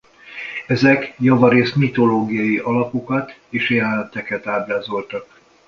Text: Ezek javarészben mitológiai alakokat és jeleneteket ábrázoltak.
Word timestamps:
Ezek 0.67 1.15
javarészben 1.19 1.79
mitológiai 1.79 2.57
alakokat 2.57 3.39
és 3.49 3.69
jeleneteket 3.69 4.47
ábrázoltak. 4.47 5.39